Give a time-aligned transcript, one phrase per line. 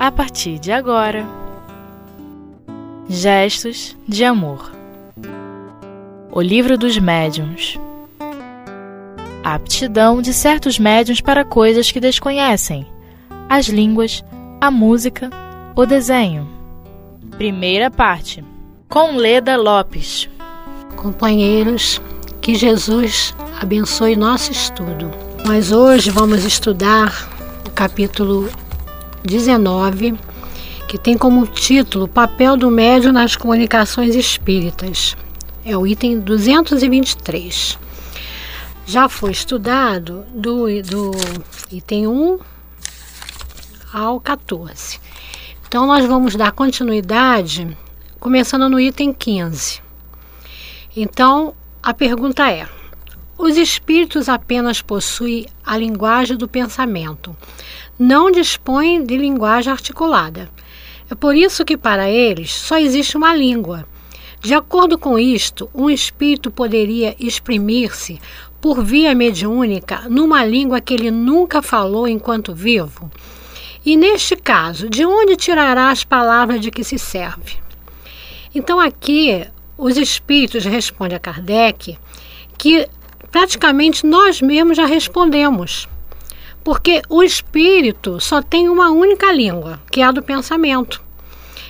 [0.00, 1.26] a partir de agora.
[3.06, 4.72] Gestos de Amor
[6.32, 7.78] O Livro dos Médiuns
[9.44, 12.86] A aptidão de certos médiuns para coisas que desconhecem:
[13.46, 14.24] as línguas,
[14.58, 15.28] a música,
[15.76, 16.48] o desenho.
[17.36, 18.42] Primeira parte
[18.88, 20.30] Com Leda Lopes
[20.96, 22.00] Companheiros,
[22.40, 25.10] que Jesus abençoe nosso estudo.
[25.46, 27.28] Mas hoje vamos estudar
[27.66, 28.48] o capítulo
[29.24, 30.18] 19,
[30.88, 35.16] que tem como título Papel do Médium nas Comunicações Espíritas.
[35.64, 37.78] É o item 223.
[38.86, 41.10] Já foi estudado do, do
[41.70, 42.38] item 1
[43.92, 44.98] ao 14.
[45.68, 47.76] Então, nós vamos dar continuidade
[48.18, 49.80] começando no item 15.
[50.96, 52.66] Então, a pergunta é:
[53.38, 57.34] os espíritos apenas possuem a linguagem do pensamento,
[58.00, 60.50] não dispõem de linguagem articulada.
[61.10, 63.86] É por isso que para eles só existe uma língua.
[64.40, 68.18] De acordo com isto, um espírito poderia exprimir-se
[68.58, 73.10] por via mediúnica numa língua que ele nunca falou enquanto vivo.
[73.84, 77.58] E neste caso, de onde tirará as palavras de que se serve?
[78.54, 81.98] Então aqui os espíritos respondem a Kardec
[82.56, 82.88] que
[83.30, 85.86] praticamente nós mesmos já respondemos.
[86.62, 91.02] Porque o espírito só tem uma única língua, que é a do pensamento.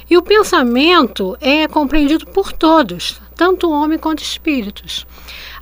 [0.08, 5.06] E o pensamento é compreendido por todos, tanto homem quanto espíritos.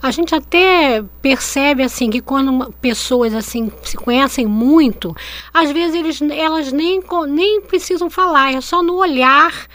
[0.01, 5.15] A gente até percebe assim que quando pessoas assim se conhecem muito,
[5.53, 9.69] às vezes eles, elas nem, nem precisam falar, é só no olhar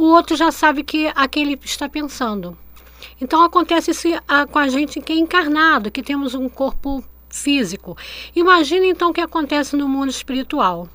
[0.00, 2.56] o outro já sabe que aquele está pensando.
[3.20, 4.08] Então acontece isso
[4.50, 7.96] com a gente que é encarnado, que temos um corpo físico.
[8.34, 10.88] Imagine então o que acontece no mundo espiritual.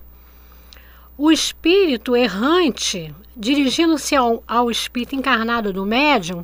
[1.18, 6.44] O espírito errante, dirigindo-se ao, ao espírito encarnado do médium,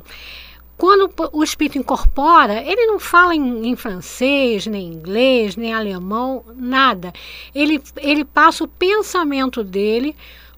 [0.76, 7.12] quando o espírito incorpora, ele não fala em, em, francês, nem inglês, nem alemão, nada.
[7.54, 10.16] Ele, ele passa o pensamento dele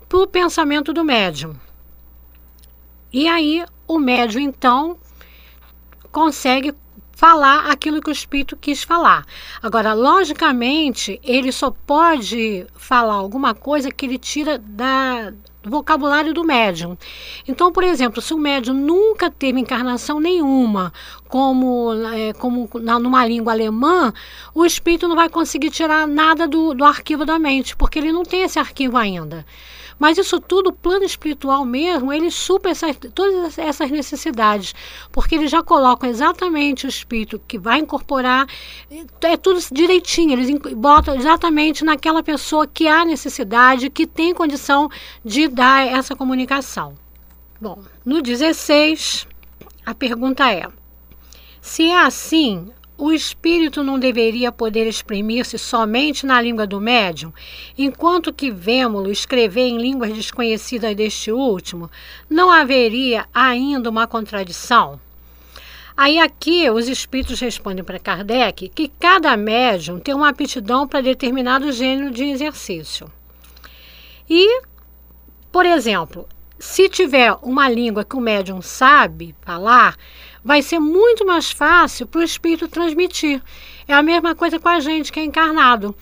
[0.09, 1.55] para o pensamento do médium.
[3.13, 4.97] E aí o médium, então,
[6.11, 6.75] consegue
[7.15, 9.25] falar aquilo que o espírito quis falar.
[9.63, 15.33] Agora, logicamente, ele só pode falar alguma coisa que ele tira da,
[15.63, 16.97] do vocabulário do médium.
[17.49, 20.93] Então, por exemplo, se o médium nunca teve encarnação nenhuma,
[21.29, 24.13] como, é, como na, numa língua alemã,
[24.55, 28.25] o espírito não vai conseguir tirar nada do, do arquivo da mente, porque ele não
[28.25, 29.47] tem esse arquivo ainda.
[29.99, 34.75] Mas isso tudo, o plano espiritual mesmo, ele supra essas, todas essas necessidades,
[35.13, 38.47] porque eles já colocam exatamente o espírito que vai incorporar,
[39.23, 44.91] é tudo direitinho, eles botam exatamente naquela pessoa que há necessidade, que tem condição
[45.25, 46.95] de dar essa comunicação.
[47.61, 49.27] Bom, no 16,
[49.87, 50.67] a pergunta é:
[51.61, 57.33] se é assim, o espírito não deveria poder exprimir-se somente na língua do médium,
[57.77, 61.91] enquanto que vemos-lo escrever em línguas desconhecidas deste último,
[62.31, 65.01] não haveria ainda uma contradição?
[65.97, 71.71] Aí aqui os espíritos respondem para Kardec que cada médium tem uma aptidão para determinado
[71.71, 73.11] gênero de exercício.
[74.29, 74.63] E,
[75.53, 76.27] por exemplo,
[76.59, 79.97] se tiver uma língua que o médium sabe falar,
[80.45, 83.43] vai ser muito mais fácil para o espírito transmitir.
[83.89, 85.97] É a mesma coisa com a gente que é encarnado.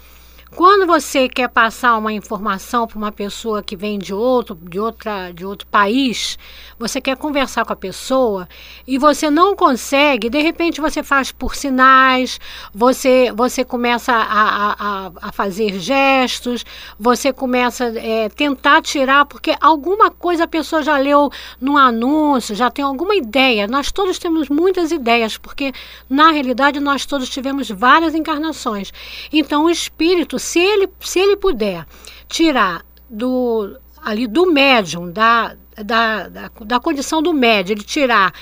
[0.54, 5.32] Quando você quer passar uma informação para uma pessoa que vem de outro, de outra,
[5.32, 6.38] de outro país,
[6.78, 8.46] você quer conversar com a pessoa
[8.86, 12.38] e você não consegue, de repente você faz por sinais,
[12.74, 16.66] você, você começa a, a, a fazer gestos,
[16.98, 22.54] você começa a é, tentar tirar, porque alguma coisa a pessoa já leu no anúncio,
[22.54, 23.66] já tem alguma ideia.
[23.66, 25.72] Nós todos temos muitas ideias, porque
[26.10, 28.92] na realidade nós todos tivemos várias encarnações.
[29.32, 31.86] Então o espírito se ele, se ele puder
[32.28, 38.34] tirar do ali do médium, da, da, da, da condição do médium, ele tirar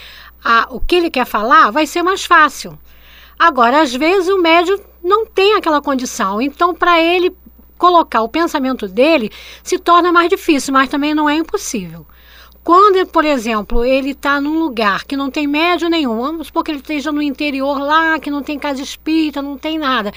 [0.42, 2.78] a, o que ele quer falar, vai ser mais fácil.
[3.38, 7.34] Agora, às vezes o médium não tem aquela condição, então para ele
[7.76, 9.30] colocar o pensamento dele
[9.62, 12.06] se torna mais difícil, mas também não é impossível.
[12.62, 16.70] Quando, por exemplo, ele está num lugar que não tem médio nenhum, vamos supor que
[16.70, 20.12] ele esteja no interior lá, que não tem casa espírita, não tem nada,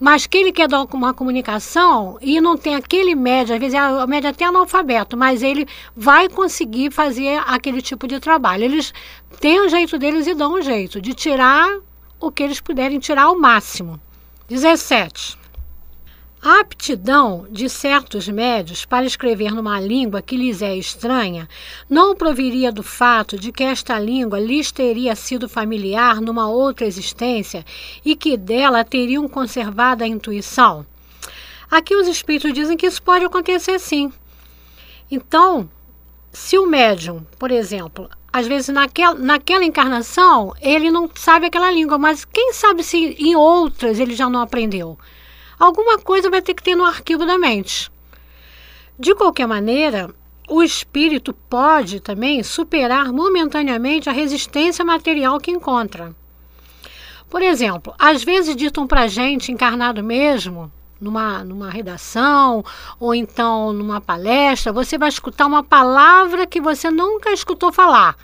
[0.00, 3.86] mas que ele quer dar uma comunicação e não tem aquele médio, às vezes é
[3.86, 8.64] o médio até analfabeto, mas ele vai conseguir fazer aquele tipo de trabalho.
[8.64, 8.94] Eles
[9.38, 11.78] têm o jeito deles e dão um jeito de tirar
[12.18, 14.00] o que eles puderem tirar ao máximo.
[14.48, 15.41] 17.
[16.44, 21.48] A aptidão de certos médios para escrever numa língua que lhes é estranha
[21.88, 27.64] não proviria do fato de que esta língua lhes teria sido familiar numa outra existência
[28.04, 30.84] e que dela teriam conservado a intuição?
[31.70, 34.12] Aqui os espíritos dizem que isso pode acontecer sim.
[35.08, 35.70] Então,
[36.32, 41.98] se o médium, por exemplo, às vezes naquela, naquela encarnação ele não sabe aquela língua,
[41.98, 44.98] mas quem sabe se em outras ele já não aprendeu?
[45.64, 47.90] Alguma coisa vai ter que ter no arquivo da mente.
[48.98, 50.12] De qualquer maneira,
[50.48, 56.14] o espírito pode também superar momentaneamente a resistência material que encontra.
[57.30, 60.70] Por exemplo, às vezes ditam para gente, encarnado mesmo,
[61.00, 62.64] numa, numa redação
[62.98, 68.16] ou então numa palestra, você vai escutar uma palavra que você nunca escutou falar,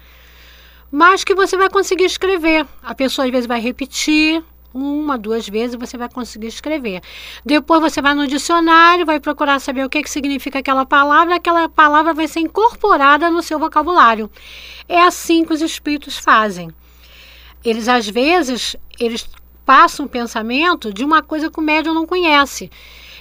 [0.90, 2.66] mas que você vai conseguir escrever.
[2.82, 4.44] A pessoa às vezes vai repetir,
[4.78, 7.00] uma, duas vezes você vai conseguir escrever.
[7.44, 11.68] Depois você vai no dicionário, vai procurar saber o que, que significa aquela palavra, aquela
[11.68, 14.30] palavra vai ser incorporada no seu vocabulário.
[14.88, 16.70] É assim que os espíritos fazem.
[17.64, 19.28] Eles às vezes eles
[19.66, 22.70] passam um pensamento de uma coisa que o médium não conhece.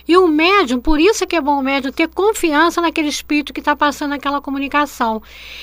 [0.08, 3.54] E o médium, por isso é que é bom o médium ter confiança naquele espírito
[3.54, 5.22] que está passando aquela comunicação.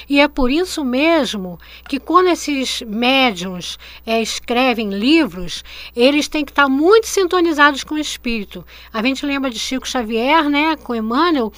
[0.09, 1.59] E é por isso mesmo
[1.89, 5.65] que quando esses médiums é, escrevem livros,
[5.97, 8.67] eles têm que estar tá muito sintonizados com o espírito.
[8.93, 11.53] A gente lembra de Chico Xavier, né, com Emmanuel,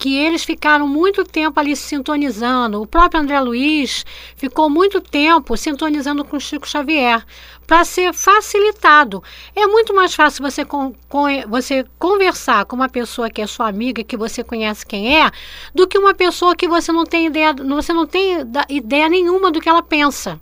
[0.00, 2.80] que eles ficaram muito tempo ali sintonizando.
[2.80, 7.22] O próprio André Luiz ficou muito tempo sintonizando com Chico Xavier
[7.66, 9.22] para ser facilitado.
[9.54, 13.68] É muito mais fácil você, com, com, você conversar com uma pessoa que é sua
[13.68, 15.30] amiga, que você conhece quem é,
[15.74, 18.38] do que uma pessoa que você não tem ideia, você não tem
[18.70, 20.40] ideia nenhuma do que ela pensa.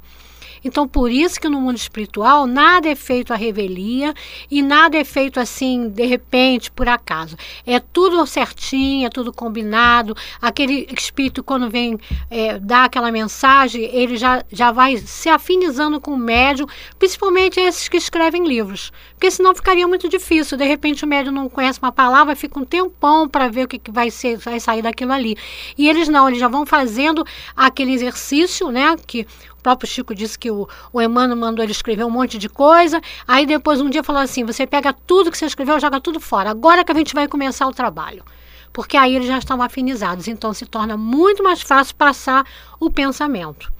[0.65, 4.15] Então, por isso que no mundo espiritual nada é feito à revelia
[4.51, 7.37] e nada é feito assim, de repente, por acaso.
[7.67, 10.17] É tudo certinho, é tudo combinado.
[10.41, 11.99] Aquele espírito, quando vem
[12.31, 16.67] é, dar aquela mensagem, ele já, já vai se afinizando com o médium,
[16.99, 18.93] principalmente esses que escrevem livros.
[19.15, 20.57] Porque senão ficaria muito difícil.
[20.57, 23.79] De repente, o médium não conhece uma palavra, fica um tempão para ver o que,
[23.79, 25.37] que vai, ser, vai sair daquilo ali.
[25.77, 27.25] E eles não, eles já vão fazendo
[27.57, 28.97] aquele exercício, né?
[29.07, 29.27] Que
[29.59, 33.01] o próprio Chico disse que o, o Emmanuel mandou ele escrever um monte de coisa.
[33.27, 36.51] Aí depois um dia falou assim: você pega tudo que você escreveu, joga tudo fora.
[36.51, 38.25] Agora que a gente vai começar o trabalho.
[38.73, 40.29] Porque aí eles já estão afinizados.
[40.29, 42.47] Então se torna muito mais fácil passar
[42.79, 43.73] o pensamento.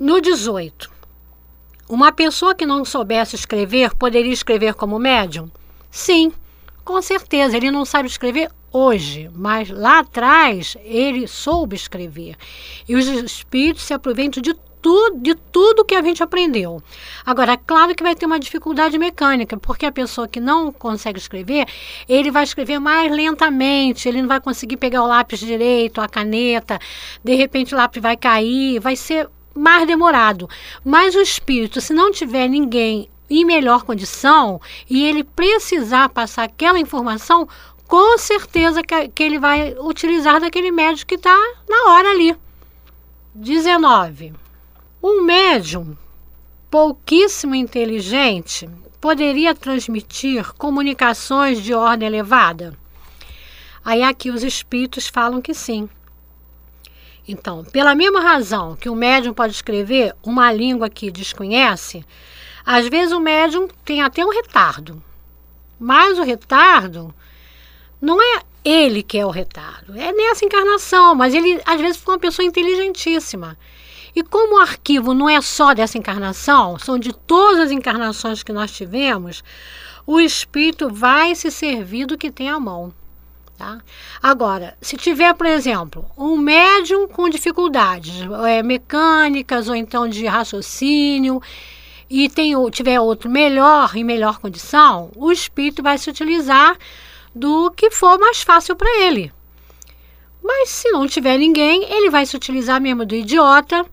[0.00, 0.90] No 18.
[1.88, 5.50] Uma pessoa que não soubesse escrever poderia escrever como médium?
[5.90, 6.32] Sim,
[6.82, 7.56] com certeza.
[7.56, 12.36] Ele não sabe escrever hoje, mas lá atrás ele soube escrever.
[12.88, 14.54] E os espíritos se aproveitam de
[15.20, 16.82] de tudo que a gente aprendeu.
[17.24, 21.18] Agora, é claro que vai ter uma dificuldade mecânica, porque a pessoa que não consegue
[21.18, 21.66] escrever,
[22.08, 26.78] ele vai escrever mais lentamente, ele não vai conseguir pegar o lápis direito, a caneta,
[27.22, 30.48] de repente o lápis vai cair, vai ser mais demorado.
[30.84, 36.78] Mas o espírito, se não tiver ninguém em melhor condição e ele precisar passar aquela
[36.78, 37.46] informação,
[37.86, 41.36] com certeza que, que ele vai utilizar daquele médico que está
[41.68, 42.36] na hora ali.
[43.34, 44.47] 19.
[45.00, 45.96] Um médium
[46.68, 48.68] pouquíssimo inteligente
[49.00, 52.76] poderia transmitir comunicações de ordem elevada?
[53.84, 55.88] Aí aqui os espíritos falam que sim.
[57.28, 62.04] Então, pela mesma razão que o médium pode escrever uma língua que desconhece,
[62.66, 65.00] às vezes o médium tem até um retardo.
[65.78, 67.14] Mas o retardo
[68.00, 72.14] não é ele que é o retardo, é nessa encarnação, mas ele às vezes foi
[72.14, 73.56] uma pessoa inteligentíssima.
[74.18, 78.52] E como o arquivo não é só dessa encarnação, são de todas as encarnações que
[78.52, 79.44] nós tivemos,
[80.04, 82.92] o espírito vai se servir do que tem à mão.
[83.56, 83.78] Tá?
[84.20, 91.40] Agora, se tiver, por exemplo, um médium com dificuldades é, mecânicas ou então de raciocínio,
[92.10, 96.76] e tem, tiver outro melhor, em melhor condição, o espírito vai se utilizar
[97.32, 99.32] do que for mais fácil para ele.
[100.42, 103.86] Mas se não tiver ninguém, ele vai se utilizar mesmo do idiota,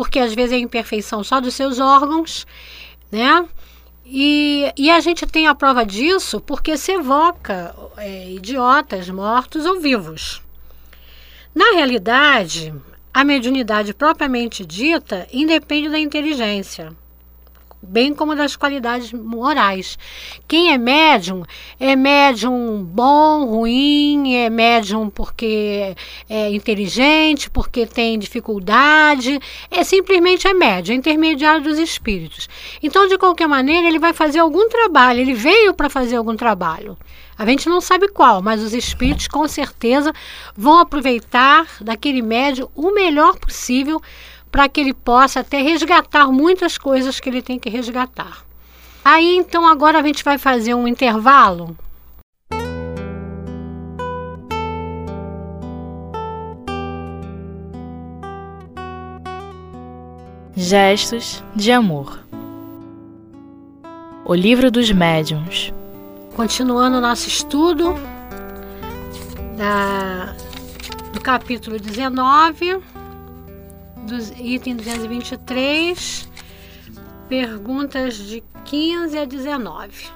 [0.00, 2.46] porque às vezes é imperfeição só dos seus órgãos,
[3.12, 3.46] né?
[4.06, 9.78] E, e a gente tem a prova disso porque se evoca é, idiotas mortos ou
[9.78, 10.40] vivos.
[11.54, 12.72] Na realidade,
[13.12, 16.96] a mediunidade propriamente dita independe da inteligência.
[17.82, 19.98] Bem como das qualidades morais.
[20.46, 21.44] Quem é médium
[21.78, 25.96] é médium bom, ruim, é médium porque
[26.28, 32.48] é inteligente, porque tem dificuldade, é simplesmente é médium, é intermediário dos espíritos.
[32.82, 36.96] Então, de qualquer maneira, ele vai fazer algum trabalho, ele veio para fazer algum trabalho.
[37.38, 40.12] A gente não sabe qual, mas os espíritos com certeza
[40.54, 43.98] vão aproveitar daquele médium o melhor possível
[44.50, 48.44] para que ele possa até resgatar muitas coisas que ele tem que resgatar.
[49.04, 51.76] Aí então agora a gente vai fazer um intervalo.
[60.54, 62.20] Gestos de amor.
[64.24, 65.72] O livro dos médiuns.
[66.36, 67.94] Continuando nosso estudo
[69.56, 70.34] da,
[71.12, 72.78] do capítulo 19
[74.06, 76.28] do item 223,
[77.28, 80.08] perguntas de 15 a 19.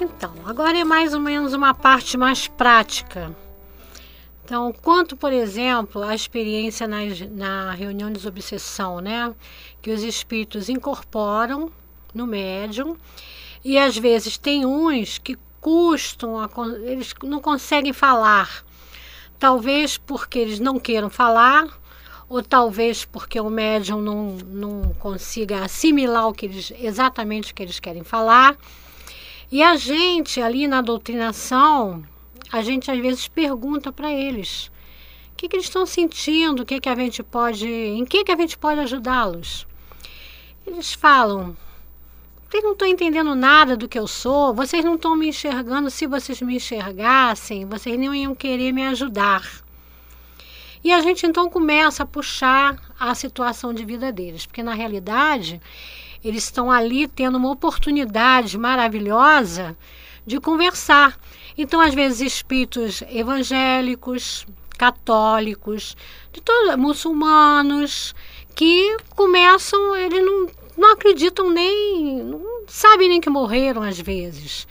[0.00, 3.34] Então, agora é mais ou menos uma parte mais prática.
[4.44, 6.98] Então, quanto, por exemplo, a experiência na,
[7.30, 9.34] na reunião de desobsessão, né?
[9.82, 11.70] Que os espíritos incorporam
[12.14, 12.96] no médium
[13.64, 16.48] e às vezes tem uns que custam, a,
[16.84, 18.64] eles não conseguem falar.
[19.38, 21.66] Talvez porque eles não queiram falar
[22.28, 27.62] ou talvez porque o médium não, não consiga assimilar o que eles, exatamente o que
[27.62, 28.56] eles querem falar.
[29.50, 32.04] E a gente, ali na doutrinação,
[32.50, 34.70] a gente às vezes pergunta para eles
[35.32, 38.32] o que, que, eles estão sentindo, o que, que a gente pode, em que, que
[38.32, 39.66] a gente pode ajudá-los.
[40.66, 41.54] Eles falam,
[42.48, 46.06] vocês não estão entendendo nada do que eu sou, vocês não estão me enxergando, se
[46.06, 49.65] vocês me enxergassem, vocês não iam querer me ajudar.
[50.86, 55.60] E a gente então começa a puxar a situação de vida deles, porque na realidade
[56.24, 59.76] eles estão ali tendo uma oportunidade maravilhosa
[60.24, 61.18] de conversar.
[61.58, 64.46] Então, às vezes, espíritos evangélicos,
[64.78, 65.96] católicos,
[66.32, 68.14] de todos, muçulmanos,
[68.54, 70.46] que começam, eles não,
[70.78, 74.68] não acreditam nem, não sabem nem que morreram às vezes.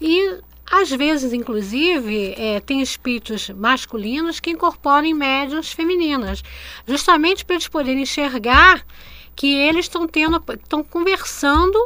[0.00, 0.40] E
[0.70, 6.44] às vezes, inclusive, é, tem espíritos masculinos que incorporam médiums femininas,
[6.86, 8.86] justamente para eles poderem enxergar
[9.34, 11.76] que eles estão tendo, estão conversando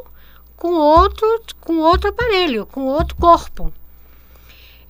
[0.55, 1.27] com outro,
[1.63, 3.73] com outro aparelho, com outro corpo.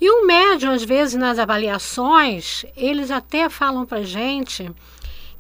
[0.01, 4.73] E o médium, às vezes, nas avaliações, eles até falam para gente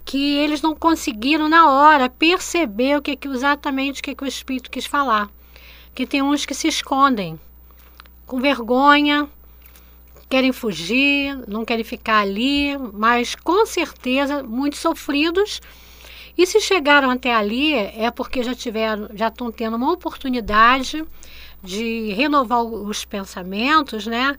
[0.04, 4.28] que eles não conseguiram na hora perceber o que, que exatamente o que, que o
[4.28, 5.28] espírito quis falar,
[5.92, 7.38] que tem uns que se escondem
[8.26, 9.28] com vergonha,
[10.28, 15.60] querem fugir, não querem ficar ali, mas com certeza muito sofridos.
[16.36, 21.04] E se chegaram até ali é porque já tiveram, já estão tendo uma oportunidade
[21.62, 24.36] de renovar os pensamentos, né?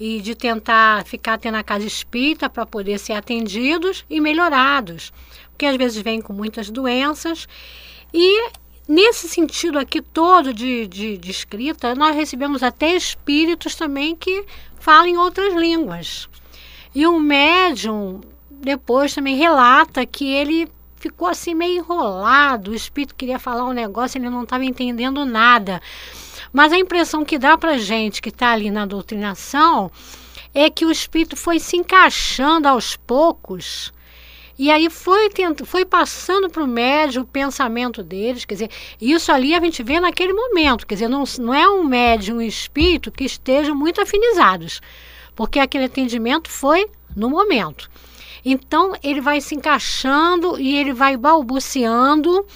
[0.00, 5.12] E de tentar ficar até na casa espírita para poder ser atendidos e melhorados.
[5.50, 7.46] Porque às vezes vêm com muitas doenças
[8.12, 8.50] e
[8.86, 14.44] Nesse sentido aqui todo de, de, de, escrita, nós recebemos até espíritos também que
[14.78, 16.28] falam em outras línguas.
[16.94, 23.38] E o médium depois também relata que ele ficou assim meio enrolado, o espírito queria
[23.38, 25.80] falar um negócio, ele não estava entendendo nada.
[26.52, 29.90] Mas a impressão que dá para gente que está ali na doutrinação
[30.54, 33.92] é que o espírito foi se encaixando aos poucos
[34.58, 38.70] e aí foi, tento, foi passando para o médium o pensamento deles, quer dizer,
[39.00, 42.42] isso ali a gente vê naquele momento, quer dizer, não, não é um médium, um
[42.42, 44.80] espírito que estejam muito afinizados,
[45.34, 47.90] porque aquele atendimento foi no momento.
[48.44, 52.46] Então ele vai se encaixando e ele vai balbuciando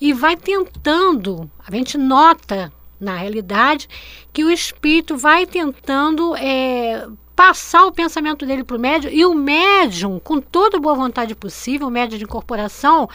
[0.00, 3.88] e vai tentando, a gente nota na realidade
[4.32, 7.06] que o espírito vai tentando é,
[7.38, 11.86] passar o pensamento dele para o médium e o médium, com toda boa vontade possível,
[11.86, 13.08] o médium de incorporação,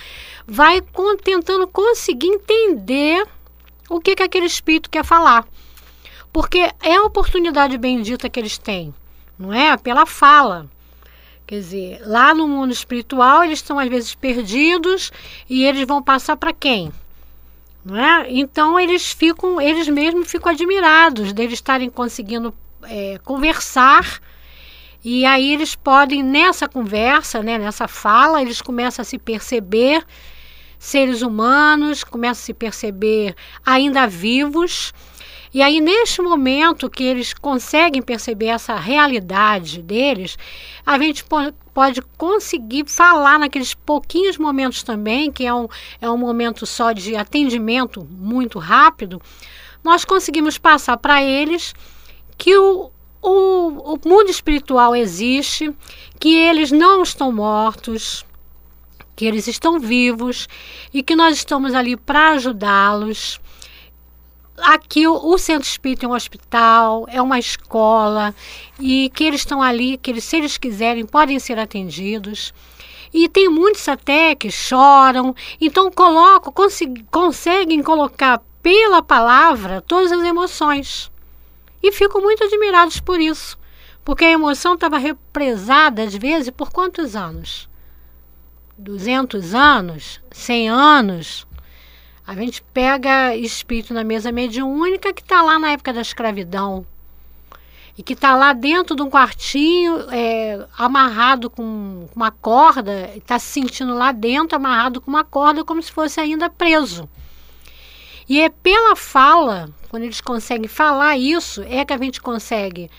[0.48, 3.28] vai com, tentando conseguir entender
[3.90, 5.46] o que, que aquele espírito quer falar.
[6.32, 8.96] Porque é a oportunidade bendita que eles têm,
[9.38, 9.76] não é?
[9.76, 10.68] Pela fala.
[11.46, 15.12] Quer dizer, lá no mundo espiritual, eles estão às vezes perdidos
[15.50, 16.94] e eles vão passar para quem?
[17.84, 18.28] Não é?
[18.30, 22.54] Então eles ficam, eles mesmos ficam admirados deles estarem conseguindo
[22.86, 24.22] é, conversar
[25.04, 30.06] e aí eles podem, nessa conversa, né, nessa fala, eles começam a se perceber
[30.80, 33.36] seres humanos, começam a se perceber
[33.66, 34.94] ainda vivos.
[35.54, 40.38] E aí, neste momento que eles conseguem perceber essa realidade deles,
[40.86, 41.26] a gente
[41.74, 45.68] pode conseguir falar naqueles pouquinhos momentos também, que é um,
[46.00, 49.22] é um momento só de atendimento muito rápido,
[49.84, 51.74] nós conseguimos passar para eles
[52.38, 55.74] que o, o, o mundo espiritual existe,
[56.20, 58.26] que eles não estão mortos,
[59.16, 60.48] que eles estão vivos
[60.94, 63.40] e que nós estamos ali para ajudá-los.
[64.58, 68.36] Aqui o, o, centro espírita é um hospital, é uma escola
[68.80, 72.54] e que eles estão ali, que eles, se eles quiserem, podem ser atendidos.
[73.14, 76.52] E tem muitos até que choram, então colocam,
[77.12, 81.13] conseguem colocar pela palavra todas as emoções.
[81.84, 83.60] E fico muito admirados por isso,
[84.06, 87.70] porque a emoção estava represada às vezes por quantos anos?
[88.78, 91.48] 200 anos, 100 anos.
[92.26, 96.88] A gente pega espírito na mesa mediúnica que está lá na época da escravidão
[97.98, 103.48] e que está lá dentro de um quartinho é, amarrado com uma corda, está se
[103.48, 107.10] sentindo lá dentro amarrado com uma corda como se fosse ainda preso.
[108.28, 112.90] E é pela fala, quando eles conseguem falar isso, é que a gente consegue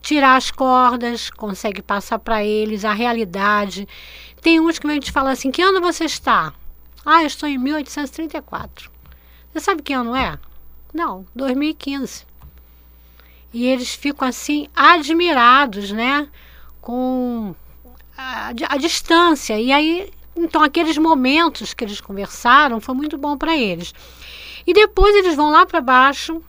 [0.00, 3.88] tirar as cordas, consegue passar para eles a realidade.
[4.40, 6.52] Tem uns que a gente fala assim: que ano você está?
[7.06, 8.90] Ah, eu estou em 1834.
[9.52, 10.38] Você sabe que ano é?
[10.92, 12.26] Não, 2015.
[13.52, 16.28] E eles ficam assim admirados, né?
[16.80, 17.54] Com
[18.16, 19.60] a, a distância.
[19.60, 23.92] E aí, então, aqueles momentos que eles conversaram foi muito bom para eles.
[24.66, 26.42] E depois eles vão lá para baixo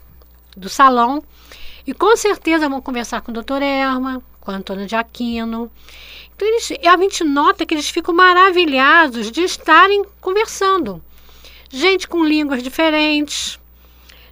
[0.55, 1.23] do salão
[1.85, 5.71] e com certeza vão conversar com o doutor Erma, com a Antônia de Aquino.
[6.35, 11.01] Então eles, a gente nota que eles ficam maravilhados de estarem conversando.
[11.69, 13.59] Gente com línguas diferentes,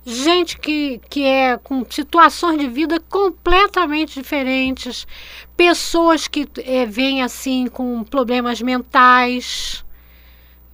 [0.05, 5.07] gente que, que é com situações de vida completamente diferentes,
[5.55, 9.83] pessoas que é, vêm assim com problemas mentais.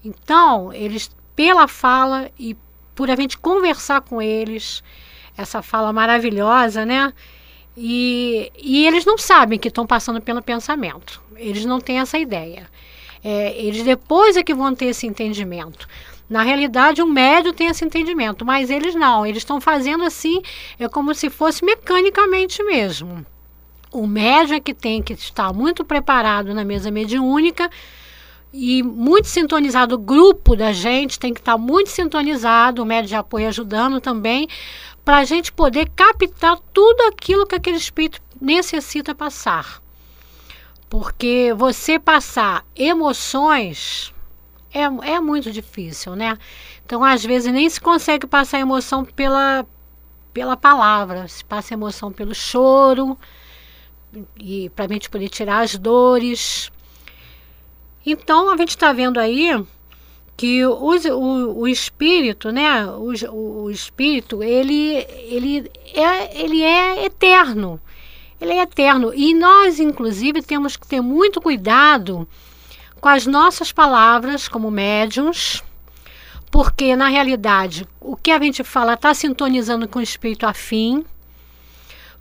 [0.03, 2.55] Então, eles, pela fala e
[3.15, 4.83] gente conversar com eles,
[5.37, 7.13] essa fala maravilhosa, né?
[7.75, 11.21] E, e eles não sabem que estão passando pelo pensamento.
[11.35, 12.67] Eles não têm essa ideia.
[13.23, 15.87] É, eles depois é que vão ter esse entendimento.
[16.29, 19.25] Na realidade, o médio tem esse entendimento, mas eles não.
[19.25, 20.41] Eles estão fazendo assim,
[20.79, 23.25] é como se fosse mecanicamente mesmo.
[23.91, 27.69] O médio é que tem que estar muito preparado na mesa mediúnica
[28.51, 29.95] e muito sintonizado.
[29.95, 34.47] O grupo da gente tem que estar muito sintonizado, o médio de apoio ajudando também,
[35.03, 39.81] para a gente poder captar tudo aquilo que aquele espírito necessita passar.
[40.89, 44.13] Porque você passar emoções
[44.73, 46.37] é, é muito difícil, né?
[46.85, 49.65] Então, às vezes, nem se consegue passar emoção pela,
[50.33, 53.17] pela palavra, se passa emoção pelo choro,
[54.39, 56.71] e para a gente poder tirar as dores.
[58.09, 59.51] Então, a gente está vendo aí
[60.37, 63.11] que o, o, o espírito, né, o,
[63.65, 67.81] o, espírito, ele, ele, é, ele é eterno.
[68.39, 69.11] Ele é eterno.
[69.13, 72.25] E nós, inclusive, temos que ter muito cuidado
[73.01, 75.61] com as nossas palavras como médiums,
[76.49, 81.03] porque, na realidade, o que a gente fala está sintonizando com o espírito afim.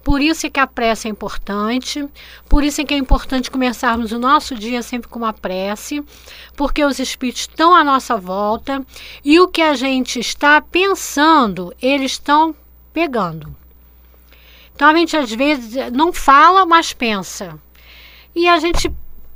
[0.06, 2.08] Por isso é que a prece é importante,
[2.48, 6.00] por isso é que é importante começarmos o nosso dia sempre com uma prece,
[6.56, 8.86] porque os espíritos estão à nossa volta
[9.24, 12.54] e o que a gente está pensando, eles estão
[12.92, 13.52] pegando.
[14.76, 17.58] Então a gente às vezes não fala, mas pensa.
[18.32, 18.88] E a gente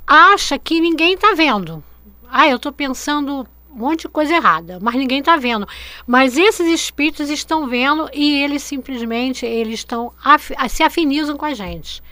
[0.07, 1.83] acha que ninguém está vendo.
[2.31, 5.67] Ah, eu estou pensando um monte de coisa errada, mas ninguém está vendo.
[6.05, 11.53] Mas esses espíritos estão vendo e eles simplesmente eles estão af se afinizam com a
[11.53, 12.03] gente.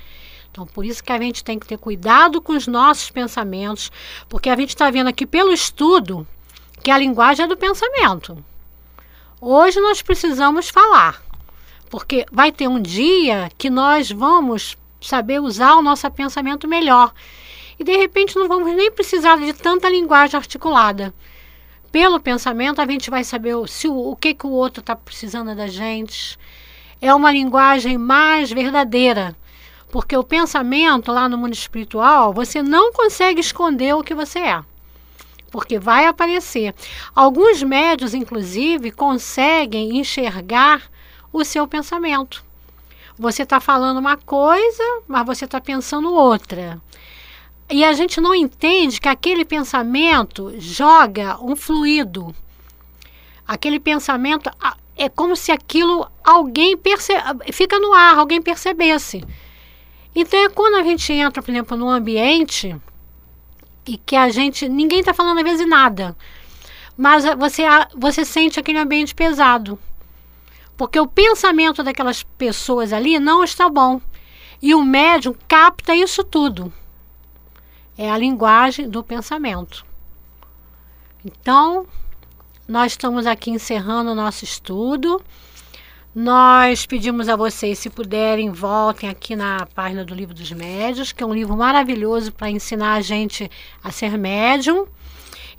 [0.52, 3.92] Então, por isso que a gente tem que ter cuidado com os nossos pensamentos,
[4.28, 6.28] porque a gente está vendo aqui pelo estudo
[6.82, 8.44] que a linguagem é do pensamento.
[9.40, 11.22] Hoje nós precisamos falar,
[11.90, 17.14] porque vai ter um dia que nós vamos saber usar o nosso pensamento melhor.
[17.78, 21.14] E de repente não vamos nem precisar de tanta linguagem articulada
[21.92, 25.56] pelo pensamento, a gente vai saber se o, o que, que o outro está precisando
[25.56, 26.38] da gente.
[27.02, 29.36] É uma linguagem mais verdadeira.
[29.92, 34.64] Porque o pensamento lá no mundo espiritual, você não consegue esconder o que você é.
[35.52, 36.76] Porque vai aparecer.
[37.16, 40.84] Alguns médios, inclusive, conseguem enxergar
[41.34, 42.46] o seu pensamento.
[43.18, 46.80] Você está falando uma coisa, mas você está pensando outra.
[47.70, 52.36] E a gente não entende que aquele pensamento joga um fluido.
[53.48, 54.50] Aquele pensamento
[54.98, 57.14] é como se aquilo alguém perce...
[57.54, 59.24] fica no ar, alguém percebesse.
[60.16, 62.76] Então é quando a gente entra, por exemplo, num ambiente
[63.86, 64.68] e que a gente.
[64.68, 66.18] ninguém está falando às vezes nada.
[66.98, 67.64] Mas você,
[67.96, 69.80] você sente aquele ambiente pesado.
[70.76, 74.02] Porque o pensamento daquelas pessoas ali não está bom.
[74.62, 76.74] E o médium capta isso tudo.
[78.02, 79.86] É a linguagem do pensamento.
[81.26, 81.86] Então,
[82.66, 85.22] nós estamos aqui encerrando o nosso estudo.
[86.16, 91.22] Nós pedimos a vocês, se puderem, voltem aqui na página do Livro dos Médios, que
[91.22, 93.52] é um livro maravilhoso para ensinar a gente
[93.84, 94.88] a ser médium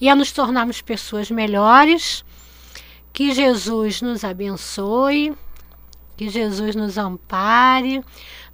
[0.01, 2.25] e a nos tornarmos pessoas melhores.
[3.13, 5.37] Que Jesus nos abençoe,
[6.17, 8.03] que Jesus nos ampare,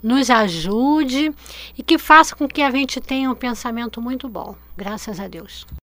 [0.06, 1.34] nos ajude
[1.76, 4.54] e que faça com que a gente tenha um pensamento muito bom.
[4.76, 5.66] Graças a Deus.